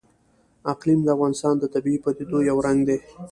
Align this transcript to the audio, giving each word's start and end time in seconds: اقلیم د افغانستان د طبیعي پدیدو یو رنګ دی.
اقلیم 0.73 0.99
د 1.03 1.07
افغانستان 1.15 1.53
د 1.59 1.63
طبیعي 1.73 1.99
پدیدو 2.03 2.37
یو 2.49 2.57
رنګ 2.67 2.79
دی. 2.87 2.97